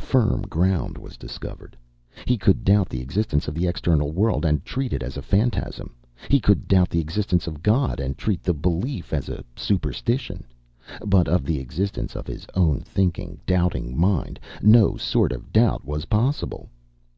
Firm 0.00 0.40
ground 0.48 0.96
was 0.96 1.18
discovered. 1.18 1.76
He 2.24 2.38
could 2.38 2.64
doubt 2.64 2.88
the 2.88 3.02
existence 3.02 3.46
of 3.46 3.52
the 3.54 3.66
external 3.66 4.10
world, 4.10 4.42
and 4.46 4.64
treat 4.64 4.94
it 4.94 5.02
as 5.02 5.18
a 5.18 5.20
phantasm. 5.20 5.94
He 6.30 6.40
could 6.40 6.66
doubt 6.66 6.88
the 6.88 6.98
existence 7.00 7.46
of 7.46 7.62
God, 7.62 8.00
and 8.00 8.16
treat 8.16 8.42
the 8.42 8.54
belief 8.54 9.12
as 9.12 9.28
a 9.28 9.44
superstition. 9.54 10.44
But 11.04 11.28
of 11.28 11.44
the 11.44 11.58
existence 11.60 12.16
of 12.16 12.26
his 12.26 12.46
own 12.54 12.80
thinking, 12.80 13.38
doubting 13.44 13.94
mind, 13.94 14.40
no 14.62 14.96
sort 14.96 15.30
of 15.30 15.52
doubt 15.52 15.84
was 15.84 16.06
possible. 16.06 16.70